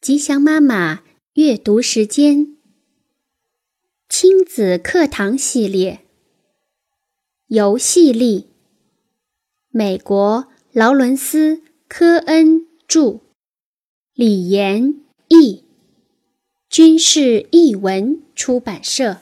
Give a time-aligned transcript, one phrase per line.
[0.00, 1.02] 吉祥妈妈
[1.34, 2.56] 阅读时间，
[4.08, 6.06] 亲子课堂系列，
[7.48, 8.46] 游戏力。
[9.70, 11.56] 美国劳伦斯·
[11.88, 13.22] 科恩著，
[14.14, 15.64] 李延译，
[16.70, 19.18] 军事译文出版社。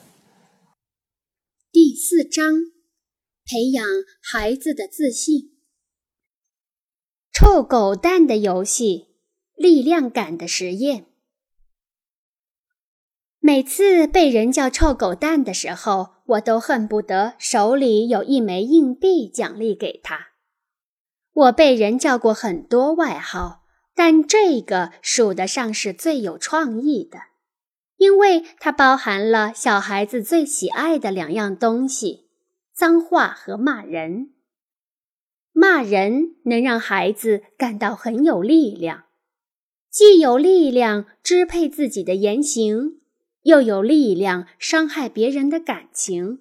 [1.73, 2.45] 第四章：
[3.47, 3.83] 培养
[4.21, 5.57] 孩子的自信。
[7.33, 9.16] 臭狗蛋的游戏。
[9.57, 11.07] 力量感的实验。
[13.41, 20.29] 每次被人叫臭狗蛋的时候，我都恨不得手里有一枚硬币奖励给他。
[21.33, 23.65] 我被人叫过很多外号，
[23.95, 27.19] 但这个数得上是最有创意的，
[27.97, 32.29] 因为它包含了小孩子最喜爱的两样东西：
[32.75, 34.35] 脏话和骂人。
[35.53, 39.06] 骂人能让孩子感到很有力量。
[39.97, 43.01] 既有力量支配自己的言行，
[43.45, 46.41] 又有力量伤害别人的感情。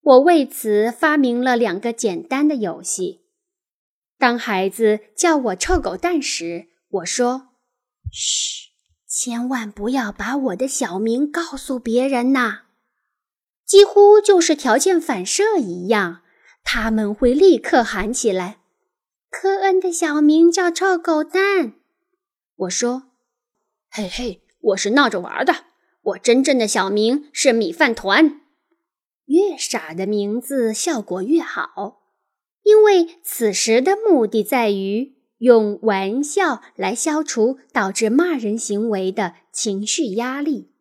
[0.00, 3.26] 我为此发明了两个简单的游戏。
[4.16, 7.48] 当孩子叫我“臭狗蛋”时，我说
[8.10, 8.70] ：“嘘，
[9.06, 12.62] 千万不要把我的小名告诉别人呐！”
[13.68, 16.22] 几乎就是条件反射一样，
[16.64, 18.60] 他们会立刻喊起来
[19.28, 21.74] ：“科恩的小名叫臭狗蛋。”
[22.60, 23.10] 我说
[23.92, 25.66] ：“嘿嘿，我是闹着玩的。
[26.00, 28.40] 我真正的小名是米饭团。
[29.26, 32.00] 越傻的名字效果越好，
[32.62, 40.72] 因为此时的目的在于用玩笑来消除导致骂人行为的情绪压力。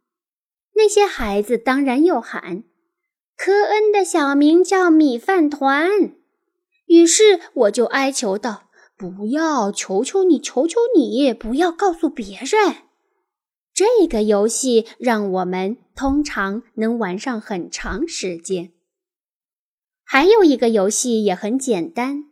[0.75, 2.63] 那些孩子当然又喊
[3.35, 5.89] ：‘科恩的小名叫米饭团。’
[6.87, 8.61] 于是我就哀求道。”
[8.97, 12.75] 不要，求求你，求求你，不要告诉别人。
[13.73, 18.71] 这个游戏让我们通常能玩上很长时间。
[20.05, 22.25] 还有一个游戏也很简单，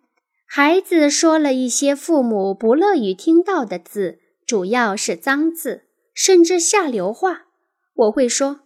[0.45, 5.83] 孩子说了一些父母不乐于听到的字，主要是脏字，
[6.13, 7.47] 甚至下流话。
[7.93, 8.61] 我会说：“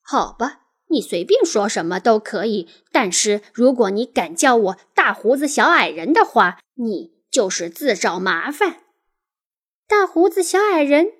[0.00, 0.60] 好吧，
[0.90, 8.80] 你随便说什么都可以，但是如果你敢叫我大胡子小矮人的话，你。”就是自找麻烦，
[9.86, 11.12] 大胡子小矮人。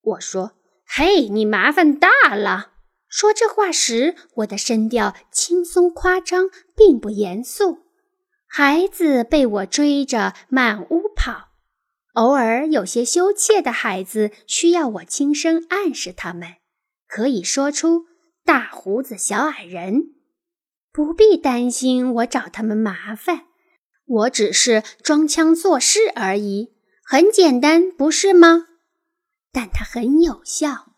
[0.00, 0.52] 我说
[0.86, 2.72] ：“嘿，你麻烦大了。”
[3.08, 7.86] 说这话时，我的声调轻松夸张，并不严肃。
[8.46, 11.50] 孩子被我追着满屋跑，
[12.14, 16.56] 偶尔有些羞怯的孩子需要我轻声暗示他们，
[17.06, 18.06] 可以说出
[18.44, 20.14] “大胡子小矮人”，
[20.92, 23.45] 不必担心我找他们麻烦。
[24.06, 26.72] 我只是装腔作势而已，
[27.02, 28.66] 很简单，不是吗？
[29.52, 30.92] 但它很有效，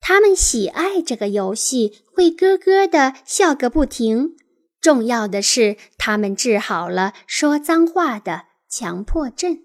[0.00, 4.36] 他们喜爱这个游戏，会咯咯地笑个不停。
[4.80, 9.64] 重要的是，他们治好了说脏话的强迫症。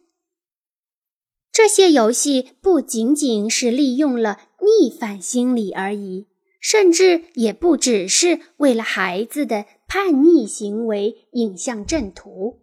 [1.51, 6.27] 这些游戏不仅仅是利用了逆反心理而已，
[6.61, 12.61] 甚至也不只是为了孩子的叛逆行为引向正途。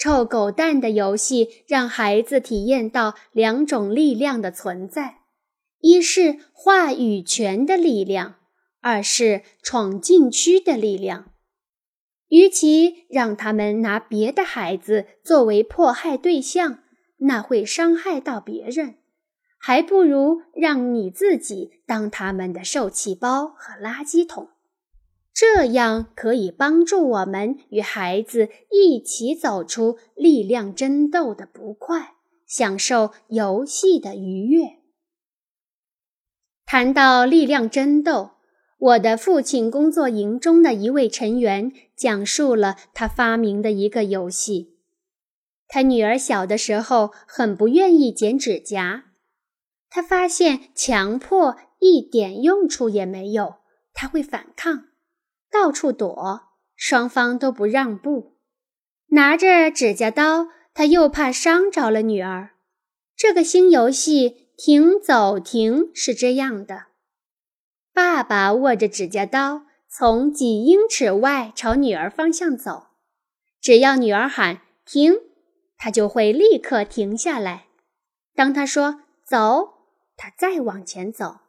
[0.00, 5.18] 臭狗蛋的游戏让孩子体验到两种力量的存在：
[5.80, 8.36] 一是话语权的力量，
[8.80, 11.26] 二是闯禁区的力量。
[12.28, 16.78] 与其让他们拿别的孩子作为迫害对象，
[17.18, 18.94] 那会伤害到别人，
[19.58, 24.48] 还不如让你自己当他们的受气包和垃圾桶。
[25.32, 32.14] 这样可以帮助我们与孩子一起走出力量争斗的不快，
[32.46, 34.80] 享受游戏的愉悦。
[36.66, 38.32] 谈到力量争斗，
[38.78, 44.76] 我的父亲工作营中的一位成员讲述了他发明的一个游戏。
[45.66, 49.04] 他女儿小的时候很不愿意剪指甲，
[49.88, 53.54] 他发现强迫一点用处也没有，
[53.94, 54.89] 他会反抗。
[55.50, 56.42] 到处躲，
[56.76, 58.36] 双方都不让步。
[59.08, 62.50] 拿着指甲刀，他又怕伤着了女儿。
[63.16, 66.84] 这个新游戏“停走停”是这样的：
[67.92, 72.86] 爸爸握着指甲刀，从几英尺外朝女儿方向走。
[73.60, 75.14] 只要女儿喊“停”，
[75.76, 77.66] 他就会立刻停下来。
[78.34, 79.74] 当他说“走”，
[80.16, 81.40] 他再往前走。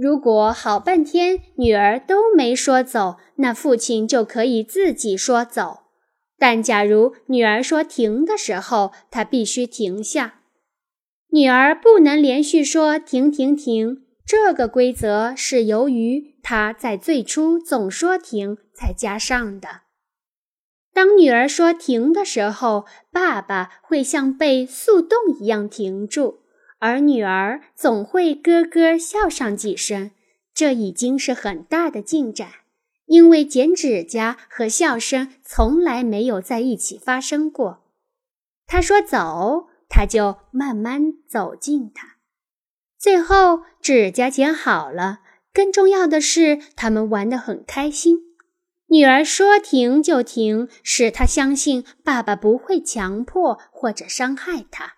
[0.00, 5.80] 如果好半天女儿都没说走，那父亲就可以自己说走。
[6.38, 10.40] 但假如女儿说停的时候，他必须停下。
[11.32, 14.04] 女儿不能连续说“停停停”。
[14.24, 19.82] 这个规则是由于她在最初总说“停”才加上的。
[20.94, 26.38] 当女儿说“停”的时候，爸爸会像被速冻一样停住，
[26.80, 30.10] 而女儿总会咯咯笑上几声。
[30.52, 32.48] 这已经是很大的进展，
[33.06, 37.84] 因为剪指甲和笑声从来没有在一起发生过。
[38.66, 42.14] 他说：“走。”他就慢慢走近他，
[42.96, 45.18] 最后指甲剪好了。
[45.52, 48.18] 更重要的是，他们玩得很开心。
[48.86, 54.94] 女儿说停就停，使他相信爸爸不会强迫或者伤害他，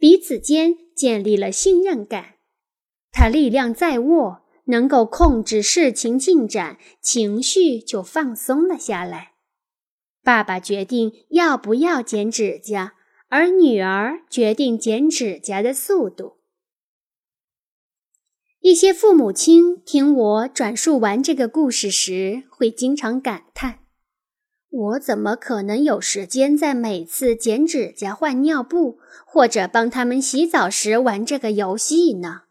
[0.00, 2.34] 彼此间建立了信任感。
[3.12, 9.34] 他力量在握，能够控制事情进展，情绪就放松了下来。
[10.24, 12.94] 爸爸决定要不要剪指甲。
[13.32, 16.38] 而女儿决定剪指甲的速度。
[18.58, 23.84] 一些父母亲听我转述完这个故事时，会经常感叹
[24.70, 32.42] ：“我怎么可能有时间在每次剪指甲、换尿布，或者帮他们洗澡时玩这个游戏呢？”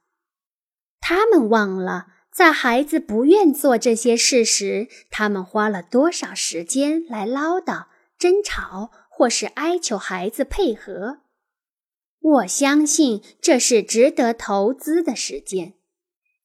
[1.02, 7.86] 他们忘了，在孩子不愿做这些事时，他们花了多少时间来唠叨、
[8.18, 8.92] 争吵。
[9.12, 11.18] 或是哀求孩子配合，
[12.22, 15.74] 我相信这是值得投资的时间。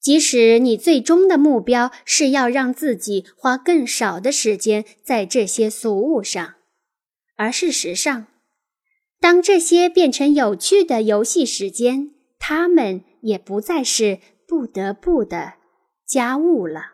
[0.05, 6.57] 即使你最终的目标是要让自己花更少的时间在这些俗物上，
[7.37, 8.27] 而事实上，
[9.19, 15.55] 当这些变成有趣的游戏时间，他们也不再是不得不的
[16.07, 16.94] 家务了。